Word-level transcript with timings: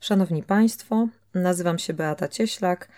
Szanowni 0.00 0.42
Państwo, 0.42 1.08
nazywam 1.34 1.78
się 1.78 1.94
Beata 1.94 2.28
Cieślak. 2.28 2.88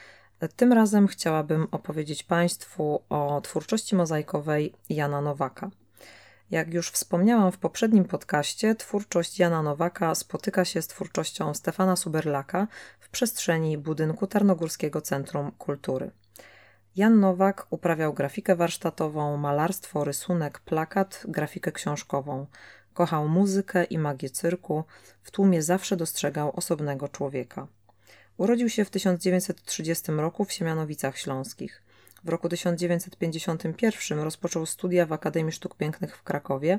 Tym 0.57 0.73
razem 0.73 1.09
chciałabym 1.09 1.69
opowiedzieć 1.71 2.23
Państwu 2.23 3.03
o 3.09 3.41
twórczości 3.41 3.95
mozaikowej 3.95 4.73
Jana 4.89 5.21
Nowaka. 5.21 5.71
Jak 6.51 6.75
już 6.75 6.91
wspomniałam 6.91 7.53
w 7.53 7.59
poprzednim 7.59 8.05
podcaście, 8.05 8.75
twórczość 8.75 9.39
Jana 9.39 9.63
Nowaka 9.63 10.15
spotyka 10.15 10.65
się 10.65 10.83
z 10.83 10.87
twórczością 10.87 11.55
Stefana 11.55 11.97
Suberlaka 11.97 12.67
w 13.01 13.09
przestrzeni 13.09 13.79
budynku 13.79 14.27
Tarnogórskiego 14.27 15.01
Centrum 15.01 15.53
Kultury. 15.59 16.11
Jan 16.97 17.21
Nowak 17.21 17.67
uprawiał 17.71 18.15
grafikę 18.15 18.57
warsztatową, 18.57 19.37
malarstwo, 19.37 20.05
rysunek, 20.05 20.61
plakat, 20.61 21.25
grafikę 21.29 21.73
książkową. 21.73 22.47
Kochał 22.95 23.29
muzykę 23.29 23.85
i 23.85 23.99
magię 23.99 24.31
cyrku, 24.31 24.85
w 25.23 25.31
tłumie 25.31 25.63
zawsze 25.63 25.97
dostrzegał 25.97 26.53
osobnego 26.57 27.09
człowieka. 27.09 27.67
Urodził 28.37 28.69
się 28.69 28.85
w 28.85 28.91
1930 28.91 30.13
roku 30.13 30.45
w 30.45 30.53
Siemianowicach 30.53 31.19
Śląskich. 31.19 31.83
W 32.25 32.29
roku 32.29 32.49
1951 32.49 34.19
rozpoczął 34.19 34.67
studia 34.67 35.07
w 35.07 35.13
Akademii 35.13 35.53
Sztuk 35.53 35.77
Pięknych 35.77 36.17
w 36.17 36.23
Krakowie, 36.23 36.79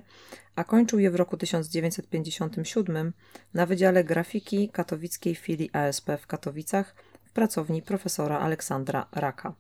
a 0.56 0.64
kończył 0.64 1.00
je 1.00 1.12
w 1.12 1.16
roku 1.16 1.38
1957 1.38 3.14
na 3.54 3.66
Wydziale 3.66 4.04
Grafiki 4.04 4.70
katowickiej 4.70 5.36
filii 5.36 5.70
ASP 5.74 6.10
w 6.22 6.28
Katowicach 6.28 6.96
w 7.24 7.32
pracowni 7.32 7.82
profesora 7.82 8.40
Aleksandra 8.40 9.08
Raka. 9.12 9.54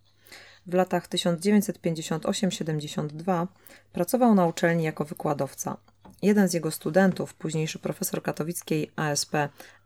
W 0.67 0.73
latach 0.73 1.09
1958-72 1.09 3.48
pracował 3.93 4.35
na 4.35 4.45
uczelni 4.45 4.84
jako 4.84 5.05
wykładowca. 5.05 5.77
Jeden 6.23 6.50
z 6.50 6.54
jego 6.54 6.72
studentów, 6.72 7.34
późniejszy 7.34 7.80
profesor 7.80 8.23
katowickiej 8.23 8.91
ASP 8.95 9.32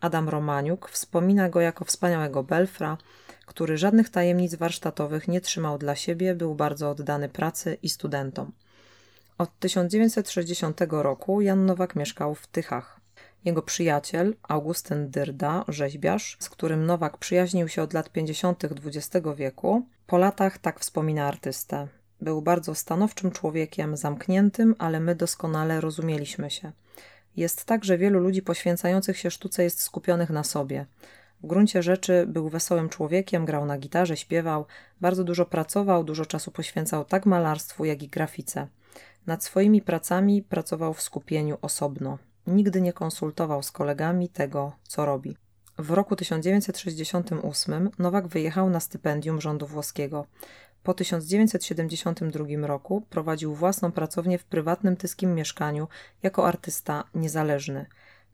Adam 0.02 0.30
Romaniuk, 0.30 0.90
wspomina 0.90 1.50
go 1.50 1.62
jako 1.62 1.86
wspaniałego 1.86 2.44
belfra, 2.44 2.98
który 3.46 3.78
żadnych 3.78 4.10
tajemnic 4.10 4.56
warsztatowych 4.56 5.28
nie 5.28 5.42
trzymał 5.42 5.78
dla 5.78 5.96
siebie, 5.96 6.36
był 6.36 6.56
bardzo 6.56 6.90
oddany 6.90 7.30
pracy 7.30 7.78
i 7.84 7.90
studentom. 7.90 8.52
Od 9.38 9.60
1960 9.60 10.82
roku 10.90 11.42
Jan 11.42 11.66
Nowak 11.66 11.96
mieszkał 11.96 12.36
w 12.36 12.48
Tychach. 12.48 13.00
Jego 13.46 13.62
przyjaciel, 13.62 14.36
Augustyn 14.44 15.10
Dyrda, 15.10 15.66
rzeźbiarz, 15.68 16.38
z 16.40 16.50
którym 16.50 16.86
Nowak 16.86 17.18
przyjaźnił 17.18 17.68
się 17.68 17.82
od 17.82 17.94
lat 17.94 18.10
50. 18.10 18.64
XX 18.66 19.28
wieku, 19.36 19.86
po 20.08 20.18
latach 20.18 20.58
tak 20.58 20.80
wspomina 20.80 21.28
artystę. 21.28 21.88
Był 22.22 22.42
bardzo 22.42 22.76
stanowczym 22.76 23.32
człowiekiem, 23.32 23.98
zamkniętym, 23.98 24.76
ale 24.78 25.00
my 25.00 25.16
doskonale 25.16 25.82
rozumieliśmy 25.82 26.52
się. 26.52 26.72
Jest 27.36 27.66
tak, 27.66 27.86
że 27.86 27.98
wielu 27.98 28.20
ludzi 28.20 28.42
poświęcających 28.42 29.18
się 29.18 29.32
sztuce 29.32 29.64
jest 29.64 29.82
skupionych 29.82 30.30
na 30.30 30.44
sobie. 30.44 30.86
W 31.44 31.48
gruncie 31.48 31.84
rzeczy 31.84 32.26
był 32.28 32.50
wesołym 32.50 32.90
człowiekiem, 32.90 33.46
grał 33.46 33.66
na 33.66 33.78
gitarze, 33.78 34.18
śpiewał, 34.18 34.66
bardzo 35.02 35.24
dużo 35.24 35.46
pracował, 35.46 36.04
dużo 36.04 36.26
czasu 36.26 36.52
poświęcał 36.52 37.06
tak 37.06 37.26
malarstwu, 37.26 37.86
jak 37.86 38.04
i 38.04 38.08
grafice. 38.08 38.68
Nad 39.28 39.44
swoimi 39.44 39.82
pracami 39.82 40.42
pracował 40.42 40.94
w 40.94 41.02
skupieniu 41.02 41.58
osobno. 41.62 42.18
Nigdy 42.48 42.82
nie 42.82 42.94
konsultował 42.94 43.64
z 43.64 43.72
kolegami 43.72 44.30
tego, 44.30 44.72
co 44.84 45.06
robi. 45.06 45.38
W 45.78 45.92
roku 45.92 46.16
1968 46.16 47.90
Nowak 48.00 48.28
wyjechał 48.28 48.70
na 48.70 48.80
stypendium 48.80 49.42
rządu 49.42 49.68
włoskiego. 49.68 50.26
Po 50.84 50.94
1972 50.94 52.68
roku 52.68 53.02
prowadził 53.10 53.56
własną 53.56 53.92
pracownię 53.92 54.38
w 54.38 54.46
prywatnym 54.46 54.98
tyskim 54.98 55.36
mieszkaniu 55.36 55.88
jako 56.24 56.48
artysta 56.48 57.04
niezależny. 57.16 57.86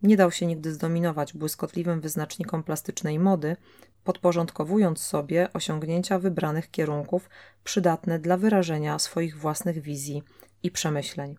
Nie 0.03 0.17
dał 0.17 0.31
się 0.31 0.45
nigdy 0.45 0.73
zdominować 0.73 1.33
błyskotliwym 1.33 2.01
wyznacznikom 2.01 2.63
plastycznej 2.63 3.19
mody, 3.19 3.55
podporządkowując 4.03 5.01
sobie 5.01 5.53
osiągnięcia 5.53 6.19
wybranych 6.19 6.71
kierunków 6.71 7.29
przydatne 7.63 8.19
dla 8.19 8.37
wyrażenia 8.37 8.99
swoich 8.99 9.37
własnych 9.37 9.81
wizji 9.81 10.23
i 10.63 10.71
przemyśleń. 10.71 11.35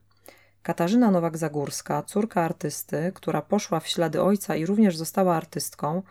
Katarzyna 0.62 1.10
Nowak-Zagórska, 1.10 2.02
córka 2.02 2.42
artysty, 2.42 3.12
która 3.14 3.42
poszła 3.42 3.80
w 3.80 3.88
ślady 3.88 4.22
ojca 4.22 4.56
i 4.56 4.66
również 4.66 4.96
została 4.96 5.36
artystką, 5.36 6.02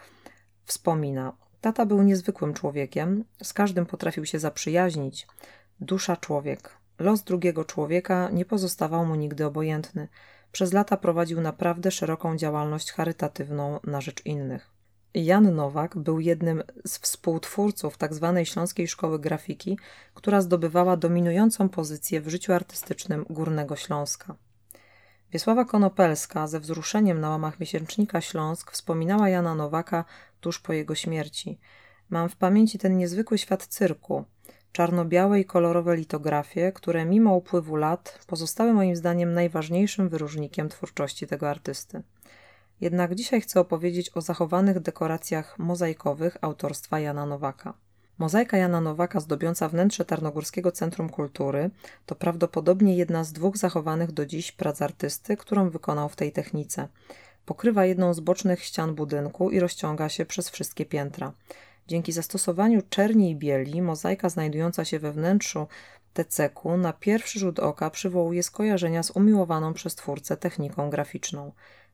wspomina: 0.66 1.34
Tata 1.64 1.86
był 1.86 2.04
niezwykłym 2.04 2.54
człowiekiem, 2.54 3.26
z 3.44 3.54
każdym 3.54 3.86
potrafił 3.86 4.26
się 4.26 4.40
zaprzyjaźnić. 4.40 5.28
Dusza 5.80 6.18
człowiek. 6.18 6.70
Los 7.00 7.24
drugiego 7.24 7.66
człowieka 7.66 8.30
nie 8.34 8.46
pozostawał 8.46 9.06
mu 9.06 9.16
nigdy 9.16 9.46
obojętny. 9.46 10.08
Przez 10.52 10.74
lata 10.74 10.98
prowadził 10.98 11.42
naprawdę 11.42 11.92
szeroką 11.92 12.38
działalność 12.38 12.92
charytatywną 12.92 13.80
na 13.84 14.02
rzecz 14.02 14.26
innych. 14.26 14.72
Jan 15.14 15.56
Nowak 15.56 15.98
był 15.98 16.20
jednym 16.20 16.64
z 16.88 16.98
współtwórców 16.98 17.98
tzw. 17.98 18.34
Tak 18.36 18.48
Śląskiej 18.48 18.88
Szkoły 18.88 19.20
Grafiki, 19.20 19.78
która 20.14 20.42
zdobywała 20.42 20.98
dominującą 20.98 21.70
pozycję 21.70 22.22
w 22.22 22.30
życiu 22.30 22.54
artystycznym 22.54 23.26
Górnego 23.30 23.76
Śląska. 23.76 24.36
Wiesława 25.34 25.66
Konopelska 25.66 26.48
ze 26.48 26.60
wzruszeniem 26.60 27.20
na 27.20 27.30
łamach 27.30 27.60
miesięcznika 27.60 28.22
Śląsk 28.22 28.72
wspominała 28.72 29.30
Jana 29.30 29.56
Nowaka 29.56 30.06
tuż 30.42 30.60
po 30.60 30.74
jego 30.74 30.96
śmierci. 30.96 31.60
Mam 32.10 32.30
w 32.30 32.36
pamięci 32.36 32.80
ten 32.80 32.98
niezwykły 32.98 33.38
świat 33.38 33.68
cyrku, 33.68 34.26
czarno-białe 34.72 35.40
i 35.40 35.46
kolorowe 35.46 35.96
litografie, 35.96 36.72
które 36.72 37.06
mimo 37.06 37.36
upływu 37.36 37.76
lat 37.76 38.20
pozostały 38.28 38.74
moim 38.74 38.96
zdaniem 38.96 39.34
najważniejszym 39.34 40.10
wyróżnikiem 40.10 40.70
twórczości 40.70 41.28
tego 41.28 41.50
artysty. 41.50 42.04
Jednak 42.82 43.16
dzisiaj 43.16 43.42
chcę 43.42 43.60
opowiedzieć 43.60 44.18
o 44.18 44.22
zachowanych 44.22 44.80
dekoracjach 44.80 45.60
mozaikowych 45.60 46.38
autorstwa 46.42 47.00
Jana 47.00 47.26
Nowaka. 47.26 47.74
Mozaika 48.18 48.58
Jana 48.58 48.82
Nowaka 48.82 49.20
zdobiąca 49.20 49.70
wnętrze 49.70 50.06
Tarnogórskiego 50.06 50.72
Centrum 50.72 51.10
Kultury 51.10 51.70
to 52.06 52.16
prawdopodobnie 52.16 52.96
jedna 52.96 53.24
z 53.24 53.34
dwóch 53.34 53.58
zachowanych 53.58 54.12
do 54.12 54.26
dziś 54.26 54.52
prac 54.52 54.82
artysty, 54.82 55.38
którą 55.38 55.70
wykonał 55.70 56.10
w 56.10 56.16
tej 56.16 56.32
technice. 56.32 56.88
Pokrywa 57.46 57.86
jedną 57.86 58.14
z 58.14 58.20
bocznych 58.20 58.64
ścian 58.64 58.96
budynku 58.96 59.50
i 59.50 59.60
rozciąga 59.60 60.10
się 60.10 60.26
przez 60.26 60.50
wszystkie 60.50 60.86
piętra. 60.86 61.34
Dzięki 61.88 62.12
zastosowaniu 62.12 62.82
czerni 62.90 63.32
i 63.32 63.36
bieli, 63.36 63.82
mozaika 63.82 64.30
znajdująca 64.30 64.86
się 64.86 65.00
we 65.00 65.12
wnętrzu 65.12 65.68
teceku 66.14 66.78
na 66.78 66.94
pierwszy 66.94 67.40
rzut 67.40 67.60
oka 67.60 67.90
przywołuje 67.90 68.44
skojarzenia 68.44 69.04
z 69.04 69.12
umiłowaną 69.12 69.74
przez 69.74 69.96
twórcę 69.96 70.38
techniką 70.38 70.90
graficzną. 70.90 71.52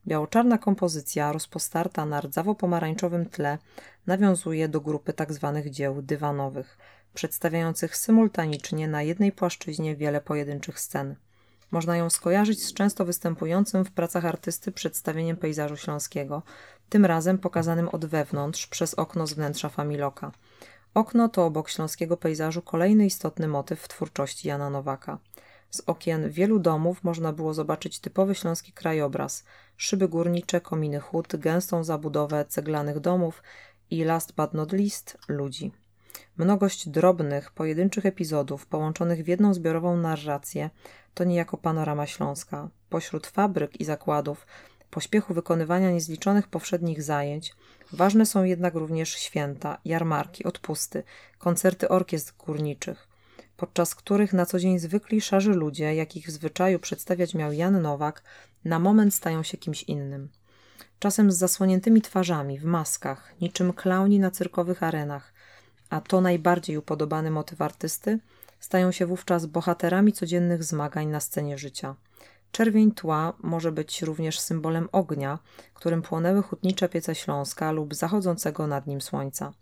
Biało-czarna 0.07 0.57
kompozycja, 0.57 1.31
rozpostarta 1.31 2.05
na 2.05 2.21
rdzawo-pomarańczowym 2.21 3.29
tle, 3.29 3.57
nawiązuje 4.07 4.67
do 4.67 4.81
grupy 4.81 5.13
tzw. 5.13 5.51
Tak 5.55 5.69
dzieł 5.69 6.01
dywanowych, 6.01 6.77
przedstawiających 7.13 7.97
symultanicznie 7.97 8.87
na 8.87 9.01
jednej 9.01 9.31
płaszczyźnie 9.31 9.95
wiele 9.95 10.21
pojedynczych 10.21 10.79
scen. 10.79 11.15
Można 11.71 11.97
ją 11.97 12.09
skojarzyć 12.09 12.65
z 12.65 12.73
często 12.73 13.05
występującym 13.05 13.85
w 13.85 13.91
pracach 13.91 14.25
artysty 14.25 14.71
przedstawieniem 14.71 15.37
pejzażu 15.37 15.77
śląskiego, 15.77 16.43
tym 16.89 17.05
razem 17.05 17.37
pokazanym 17.37 17.89
od 17.89 18.05
wewnątrz 18.05 18.67
przez 18.67 18.93
okno 18.93 19.27
z 19.27 19.33
wnętrza 19.33 19.69
Familoka. 19.69 20.31
Okno 20.93 21.29
to 21.29 21.45
obok 21.45 21.69
śląskiego 21.69 22.17
pejzażu 22.17 22.61
kolejny 22.61 23.05
istotny 23.05 23.47
motyw 23.47 23.81
w 23.81 23.87
twórczości 23.87 24.47
Jana 24.47 24.69
Nowaka. 24.69 25.17
Z 25.71 25.81
okien 25.85 26.29
wielu 26.29 26.59
domów 26.59 27.03
można 27.03 27.33
było 27.33 27.53
zobaczyć 27.53 27.99
typowy 27.99 28.35
śląski 28.35 28.73
krajobraz: 28.73 29.43
szyby 29.77 30.07
górnicze, 30.07 30.61
kominy 30.61 30.99
hut, 30.99 31.35
gęstą 31.35 31.83
zabudowę 31.83 32.45
ceglanych 32.45 32.99
domów 32.99 33.43
i 33.91 34.03
last 34.03 34.35
but 34.35 34.53
not 34.53 34.71
least 34.71 35.17
ludzi. 35.27 35.71
Mnogość 36.37 36.89
drobnych, 36.89 37.51
pojedynczych 37.51 38.05
epizodów 38.05 38.65
połączonych 38.65 39.23
w 39.23 39.27
jedną 39.27 39.53
zbiorową 39.53 39.97
narrację 39.97 40.69
to 41.13 41.23
niejako 41.23 41.57
panorama 41.57 42.05
śląska. 42.05 42.69
Pośród 42.89 43.27
fabryk 43.27 43.81
i 43.81 43.85
zakładów, 43.85 44.47
pośpiechu 44.89 45.33
wykonywania 45.33 45.91
niezliczonych 45.91 46.47
powszednich 46.47 47.03
zajęć, 47.03 47.55
ważne 47.93 48.25
są 48.25 48.43
jednak 48.43 48.75
również 48.75 49.09
święta, 49.09 49.77
jarmarki, 49.85 50.43
odpusty, 50.43 51.03
koncerty 51.37 51.89
orkiestr 51.89 52.33
górniczych 52.45 53.08
podczas 53.59 53.95
których 53.95 54.33
na 54.33 54.45
co 54.45 54.59
dzień 54.59 54.79
zwykli 54.79 55.21
szarzy 55.21 55.53
ludzie, 55.53 55.95
jakich 55.95 56.27
w 56.27 56.31
zwyczaju 56.31 56.79
przedstawiać 56.79 57.35
miał 57.35 57.53
Jan 57.53 57.81
Nowak, 57.81 58.23
na 58.65 58.79
moment 58.79 59.13
stają 59.13 59.43
się 59.43 59.57
kimś 59.57 59.83
innym. 59.83 60.29
Czasem 60.99 61.31
z 61.31 61.37
zasłoniętymi 61.37 62.01
twarzami, 62.01 62.59
w 62.59 62.63
maskach, 62.63 63.33
niczym 63.41 63.73
klauni 63.73 64.19
na 64.19 64.31
cyrkowych 64.31 64.83
arenach, 64.83 65.33
a 65.89 66.01
to 66.01 66.21
najbardziej 66.21 66.77
upodobany 66.77 67.31
motyw 67.31 67.61
artysty, 67.61 68.19
stają 68.59 68.91
się 68.91 69.05
wówczas 69.05 69.45
bohaterami 69.45 70.13
codziennych 70.13 70.63
zmagań 70.63 71.07
na 71.07 71.19
scenie 71.19 71.57
życia. 71.57 71.95
Czerwień 72.51 72.91
tła 72.91 73.33
może 73.39 73.71
być 73.71 74.01
również 74.01 74.39
symbolem 74.39 74.89
ognia, 74.91 75.39
którym 75.73 76.01
płonęły 76.01 76.41
hutnicze 76.41 76.89
piece 76.89 77.15
Śląska 77.15 77.71
lub 77.71 77.95
zachodzącego 77.95 78.67
nad 78.67 78.87
nim 78.87 79.01
słońca. 79.01 79.53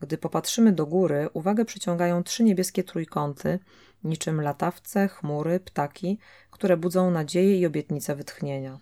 Gdy 0.00 0.18
popatrzymy 0.18 0.72
do 0.72 0.86
góry, 0.86 1.28
uwagę 1.32 1.64
przyciągają 1.64 2.22
trzy 2.22 2.44
niebieskie 2.44 2.84
trójkąty, 2.84 3.58
niczym 4.04 4.40
latawce, 4.40 5.08
chmury, 5.08 5.60
ptaki, 5.60 6.18
które 6.50 6.76
budzą 6.76 7.10
nadzieję 7.10 7.58
i 7.58 7.66
obietnicę 7.66 8.16
wytchnienia. 8.16 8.78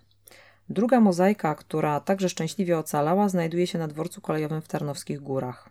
Druga 0.68 1.00
mozaika, 1.00 1.54
która 1.54 2.00
także 2.00 2.28
szczęśliwie 2.28 2.78
ocalała, 2.78 3.28
znajduje 3.28 3.66
się 3.66 3.78
na 3.78 3.88
dworcu 3.88 4.20
kolejowym 4.20 4.62
w 4.62 4.68
Tarnowskich 4.68 5.20
Górach. 5.20 5.70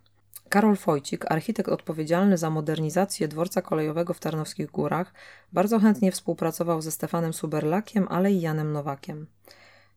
Karol 0.50 0.76
Fojcik, 0.76 1.32
architekt 1.32 1.70
odpowiedzialny 1.70 2.38
za 2.38 2.50
modernizację 2.50 3.28
dworca 3.28 3.62
kolejowego 3.62 4.14
w 4.14 4.20
Tarnowskich 4.20 4.72
Górach, 4.72 5.14
bardzo 5.54 5.80
chętnie 5.80 6.12
współpracował 6.12 6.82
ze 6.82 6.92
Stefanem 6.92 7.34
Suberlakiem, 7.34 8.08
ale 8.10 8.32
i 8.32 8.42
Janem 8.42 8.72
Nowakiem. 8.72 9.28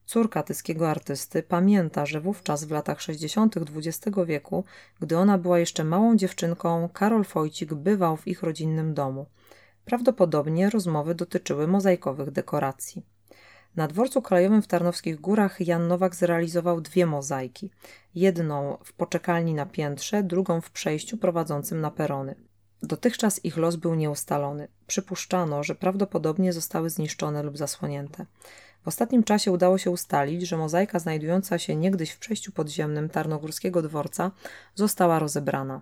Córka 0.08 0.42
tyskiego 0.42 0.90
artysty 0.90 1.42
pamięta, 1.42 2.06
że 2.06 2.20
wówczas 2.20 2.64
w 2.64 2.70
latach 2.70 3.00
60. 3.00 3.56
XX 3.56 4.16
wieku, 4.26 4.64
gdy 5.00 5.18
ona 5.18 5.38
była 5.38 5.58
jeszcze 5.58 5.84
małą 5.84 6.16
dziewczynką, 6.16 6.88
Karol 6.92 7.24
Fojcik 7.24 7.74
bywał 7.74 8.16
w 8.16 8.26
ich 8.26 8.42
rodzinnym 8.42 8.94
domu. 8.94 9.26
Prawdopodobnie 9.84 10.70
rozmowy 10.70 11.14
dotyczyły 11.14 11.66
mozaikowych 11.66 12.30
dekoracji. 12.30 13.02
Na 13.76 13.88
dworcu 13.88 14.22
kolejowym 14.22 14.62
w 14.62 14.66
Tarnowskich 14.66 15.20
Górach 15.20 15.60
Jan 15.60 15.88
Nowak 15.88 16.14
zrealizował 16.14 16.80
dwie 16.80 17.06
mozaiki. 17.06 17.70
Jedną 18.14 18.78
w 18.84 18.92
poczekalni 18.92 19.54
na 19.54 19.66
piętrze, 19.66 20.22
drugą 20.22 20.60
w 20.60 20.70
przejściu 20.70 21.16
prowadzącym 21.16 21.80
na 21.80 21.90
perony. 21.90 22.34
Dotychczas 22.82 23.44
ich 23.44 23.56
los 23.56 23.76
był 23.76 23.94
nieustalony. 23.94 24.68
Przypuszczano, 24.86 25.64
że 25.64 25.74
prawdopodobnie 25.74 26.52
zostały 26.52 26.90
zniszczone 26.90 27.42
lub 27.42 27.58
zasłonięte. 27.58 28.26
W 28.82 28.88
ostatnim 28.88 29.24
czasie 29.24 29.52
udało 29.52 29.78
się 29.78 29.90
ustalić, 29.90 30.48
że 30.48 30.56
mozaika 30.56 30.98
znajdująca 30.98 31.58
się 31.58 31.76
niegdyś 31.76 32.10
w 32.10 32.18
przejściu 32.18 32.52
podziemnym 32.52 33.08
Tarnogórskiego 33.08 33.82
dworca 33.82 34.30
została 34.74 35.18
rozebrana. 35.18 35.80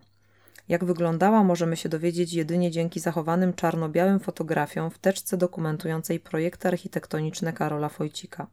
Jak 0.68 0.84
wyglądała, 0.84 1.44
możemy 1.44 1.76
się 1.76 1.88
dowiedzieć 1.88 2.32
jedynie 2.32 2.70
dzięki 2.70 3.00
zachowanym 3.00 3.54
czarno-białym 3.54 4.20
fotografiom 4.20 4.90
w 4.90 4.98
teczce 4.98 5.36
dokumentującej 5.36 6.20
projekty 6.20 6.68
architektoniczne 6.68 7.52
Karola 7.52 7.88
Fojcika. 7.88 8.46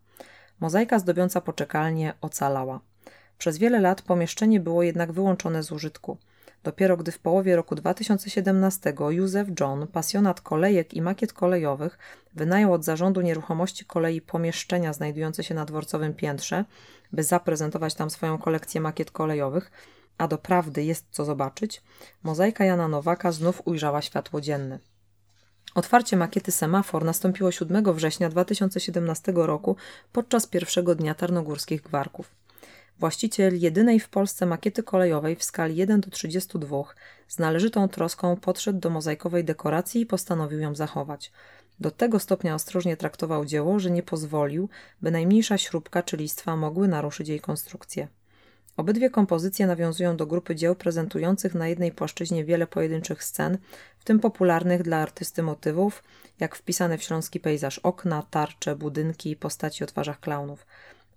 Mozaika 0.59 0.99
zdobiąca 0.99 1.41
poczekalnię 1.41 2.13
ocalała. 2.21 2.79
Przez 3.37 3.57
wiele 3.57 3.79
lat 3.79 4.01
pomieszczenie 4.01 4.59
było 4.59 4.83
jednak 4.83 5.11
wyłączone 5.11 5.63
z 5.63 5.71
użytku. 5.71 6.17
Dopiero 6.63 6.97
gdy 6.97 7.11
w 7.11 7.19
połowie 7.19 7.55
roku 7.55 7.75
2017 7.75 8.93
Józef 9.09 9.47
John, 9.59 9.87
pasjonat 9.87 10.41
kolejek 10.41 10.93
i 10.93 11.01
makiet 11.01 11.33
kolejowych, 11.33 11.97
wynajął 12.33 12.73
od 12.73 12.83
zarządu 12.83 13.21
nieruchomości 13.21 13.85
kolei 13.85 14.21
pomieszczenia 14.21 14.93
znajdujące 14.93 15.43
się 15.43 15.55
na 15.55 15.65
dworcowym 15.65 16.13
piętrze, 16.13 16.65
by 17.11 17.23
zaprezentować 17.23 17.93
tam 17.93 18.09
swoją 18.09 18.37
kolekcję 18.37 18.81
makiet 18.81 19.11
kolejowych, 19.11 19.71
a 20.17 20.27
doprawdy 20.27 20.83
jest 20.83 21.05
co 21.11 21.25
zobaczyć, 21.25 21.81
mozaika 22.23 22.65
Jana 22.65 22.87
Nowaka 22.87 23.31
znów 23.31 23.61
ujrzała 23.65 24.01
światło 24.01 24.41
dzienne. 24.41 24.79
Otwarcie 25.75 26.17
makiety 26.17 26.51
Semafor 26.51 27.05
nastąpiło 27.05 27.51
7 27.51 27.93
września 27.93 28.29
2017 28.29 29.33
roku 29.35 29.75
podczas 30.11 30.47
pierwszego 30.47 30.95
dnia 30.95 31.15
Tarnogórskich 31.15 31.81
Gwarków. 31.81 32.42
Właściciel 32.99 33.59
jedynej 33.59 33.99
w 33.99 34.09
Polsce 34.09 34.45
makiety 34.45 34.83
kolejowej 34.83 35.35
w 35.35 35.43
skali 35.43 35.75
1 35.75 36.01
do 36.01 36.09
32 36.09 36.83
z 37.27 37.39
należytą 37.39 37.89
troską 37.89 38.35
podszedł 38.35 38.79
do 38.79 38.89
mozaikowej 38.89 39.43
dekoracji 39.43 40.01
i 40.01 40.05
postanowił 40.05 40.59
ją 40.59 40.75
zachować. 40.75 41.31
Do 41.79 41.91
tego 41.91 42.19
stopnia 42.19 42.55
ostrożnie 42.55 42.97
traktował 42.97 43.45
dzieło, 43.45 43.79
że 43.79 43.91
nie 43.91 44.03
pozwolił, 44.03 44.69
by 45.01 45.11
najmniejsza 45.11 45.57
śrubka 45.57 46.03
czy 46.03 46.17
listwa 46.17 46.55
mogły 46.55 46.87
naruszyć 46.87 47.29
jej 47.29 47.39
konstrukcję. 47.39 48.07
Obydwie 48.77 49.09
kompozycje 49.09 49.67
nawiązują 49.67 50.17
do 50.17 50.25
grupy 50.25 50.55
dzieł 50.55 50.75
prezentujących 50.75 51.55
na 51.55 51.67
jednej 51.67 51.91
płaszczyźnie 51.91 52.45
wiele 52.45 52.67
pojedynczych 52.67 53.23
scen, 53.23 53.57
w 53.99 54.03
tym 54.03 54.19
popularnych 54.19 54.83
dla 54.83 54.97
artysty 54.97 55.43
motywów, 55.43 56.03
jak 56.39 56.55
wpisane 56.55 56.97
w 56.97 57.03
śląski 57.03 57.39
pejzaż 57.39 57.79
okna, 57.79 58.23
tarcze, 58.29 58.75
budynki 58.75 59.31
i 59.31 59.35
postaci 59.35 59.83
o 59.83 59.87
twarzach 59.87 60.19
klaunów. 60.19 60.65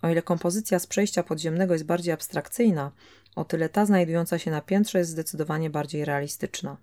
O 0.01 0.09
ile 0.09 0.21
kompozycja 0.21 0.79
z 0.79 0.87
przejścia 0.87 1.23
podziemnego 1.23 1.73
jest 1.73 1.85
bardziej 1.85 2.13
abstrakcyjna, 2.13 2.91
o 3.35 3.45
tyle 3.45 3.69
ta 3.69 3.85
znajdująca 3.85 4.39
się 4.39 4.51
na 4.51 4.61
piętrze 4.61 4.99
jest 4.99 5.11
zdecydowanie 5.11 5.69
bardziej 5.69 6.05
realistyczna. 6.05 6.77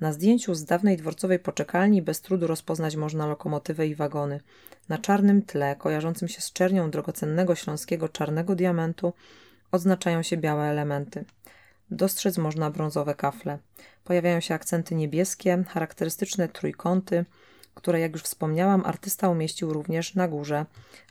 Na 0.00 0.12
zdjęciu 0.12 0.54
z 0.54 0.64
dawnej 0.64 0.96
dworcowej 0.96 1.38
poczekalni 1.38 2.02
bez 2.02 2.20
trudu 2.20 2.46
rozpoznać 2.46 2.96
można 2.96 3.26
lokomotywę 3.26 3.86
i 3.86 3.94
wagony. 3.94 4.40
Na 4.88 4.98
czarnym 4.98 5.42
tle, 5.42 5.76
kojarzącym 5.76 6.28
się 6.28 6.40
z 6.40 6.52
czernią 6.52 6.90
drogocennego 6.90 7.54
śląskiego 7.54 8.08
czarnego 8.08 8.54
diamentu, 8.54 9.12
odznaczają 9.72 10.22
się 10.22 10.36
białe 10.36 10.64
elementy. 10.64 11.24
Dostrzec 11.90 12.38
można 12.38 12.70
brązowe 12.70 13.14
kafle. 13.14 13.58
Pojawiają 14.04 14.40
się 14.40 14.54
akcenty 14.54 14.94
niebieskie, 14.94 15.64
charakterystyczne 15.68 16.48
trójkąty, 16.48 17.24
które, 17.80 18.00
jak 18.00 18.12
już 18.12 18.22
wspomniałam, 18.22 18.82
artysta 18.84 19.28
umieścił 19.28 19.72
również 19.72 20.14
na 20.14 20.28
górze 20.28 20.66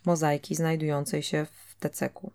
mozaiki 0.06 0.56
znajdującej 0.56 1.24
się 1.24 1.45
w 1.45 1.75
teceku. 1.80 2.31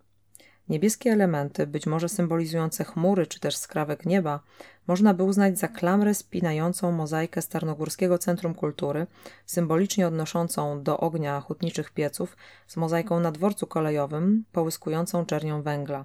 Niebieskie 0.69 1.13
elementy, 1.13 1.67
być 1.67 1.87
może 1.87 2.09
symbolizujące 2.09 2.85
chmury 2.85 3.27
czy 3.27 3.41
też 3.41 3.57
skrawek 3.57 4.07
nieba, 4.07 4.41
można 4.87 5.15
by 5.15 5.23
uznać 5.23 5.59
za 5.59 5.69
klamrę 5.69 6.15
spinającą 6.15 6.93
mozaikę 6.93 7.43
Starnogórskiego 7.43 8.19
Centrum 8.19 8.55
Kultury, 8.55 9.07
symbolicznie 9.47 10.07
odnoszącą 10.07 10.83
do 10.83 10.99
ognia 10.99 11.41
hutniczych 11.41 11.91
pieców, 11.91 12.37
z 12.67 12.77
mozaiką 12.77 13.21
na 13.21 13.33
dworcu 13.33 13.67
kolejowym, 13.67 14.45
połyskującą 14.53 15.27
czernią 15.27 15.63
węgla. 15.63 16.05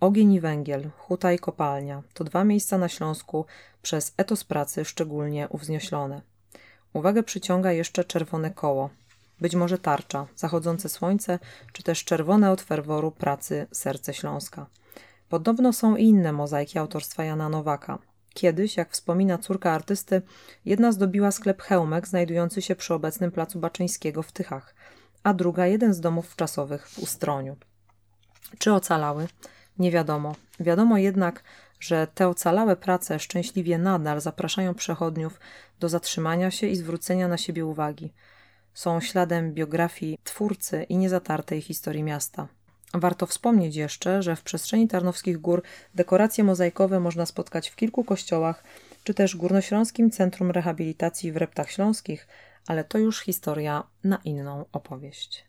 Ogień 0.00 0.32
i 0.32 0.40
węgiel, 0.40 0.90
huta 0.96 1.32
i 1.32 1.38
kopalnia 1.38 2.02
to 2.14 2.24
dwa 2.24 2.44
miejsca 2.44 2.78
na 2.78 2.88
Śląsku 2.88 3.46
przez 3.82 4.14
etos 4.16 4.44
pracy 4.44 4.84
szczególnie 4.84 5.48
uwznioślone. 5.48 6.35
Uwagę 6.96 7.22
przyciąga 7.22 7.72
jeszcze 7.72 8.04
czerwone 8.04 8.50
koło, 8.50 8.90
być 9.40 9.54
może 9.54 9.78
tarcza, 9.78 10.26
zachodzące 10.36 10.88
słońce, 10.88 11.38
czy 11.72 11.82
też 11.82 12.04
czerwone 12.04 12.50
od 12.50 12.60
ferworu 12.60 13.10
pracy 13.10 13.66
serce 13.72 14.14
Śląska. 14.14 14.66
Podobno 15.28 15.72
są 15.72 15.96
i 15.96 16.04
inne 16.04 16.32
mozaiki 16.32 16.78
autorstwa 16.78 17.24
Jana 17.24 17.48
Nowaka. 17.48 17.98
Kiedyś, 18.34 18.76
jak 18.76 18.92
wspomina 18.92 19.38
córka 19.38 19.72
artysty, 19.72 20.22
jedna 20.64 20.92
zdobiła 20.92 21.30
sklep 21.30 21.62
Hełmek 21.62 22.08
znajdujący 22.08 22.62
się 22.62 22.76
przy 22.76 22.94
obecnym 22.94 23.30
placu 23.30 23.60
Baczyńskiego 23.60 24.22
w 24.22 24.32
Tychach, 24.32 24.74
a 25.22 25.34
druga 25.34 25.66
jeden 25.66 25.94
z 25.94 26.00
domów 26.00 26.28
wczasowych 26.28 26.88
w 26.88 26.98
Ustroniu. 26.98 27.56
Czy 28.58 28.72
ocalały? 28.72 29.28
Nie 29.78 29.90
wiadomo. 29.90 30.34
Wiadomo 30.60 30.98
jednak, 30.98 31.42
że 31.80 32.06
te 32.14 32.28
ocalałe 32.28 32.76
prace 32.76 33.18
szczęśliwie 33.18 33.78
nadal 33.78 34.20
zapraszają 34.20 34.74
przechodniów 34.74 35.40
do 35.80 35.88
zatrzymania 35.88 36.50
się 36.50 36.66
i 36.66 36.76
zwrócenia 36.76 37.28
na 37.28 37.36
siebie 37.36 37.66
uwagi. 37.66 38.12
Są 38.74 39.00
śladem 39.00 39.54
biografii 39.54 40.18
twórcy 40.24 40.82
i 40.82 40.96
niezatartej 40.96 41.62
historii 41.62 42.02
miasta. 42.02 42.48
Warto 42.94 43.26
wspomnieć 43.26 43.76
jeszcze, 43.76 44.22
że 44.22 44.36
w 44.36 44.42
przestrzeni 44.42 44.88
Tarnowskich 44.88 45.38
Gór 45.38 45.62
dekoracje 45.94 46.44
mozaikowe 46.44 47.00
można 47.00 47.26
spotkać 47.26 47.68
w 47.68 47.76
kilku 47.76 48.04
kościołach, 48.04 48.64
czy 49.04 49.14
też 49.14 49.36
Górnośląskim 49.36 50.10
Centrum 50.10 50.50
Rehabilitacji 50.50 51.32
w 51.32 51.36
Reptach 51.36 51.70
Śląskich, 51.70 52.28
ale 52.66 52.84
to 52.84 52.98
już 52.98 53.20
historia 53.20 53.84
na 54.04 54.16
inną 54.24 54.64
opowieść. 54.72 55.45